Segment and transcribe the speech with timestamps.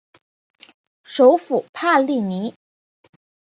[1.03, 2.55] 首府帕利尼。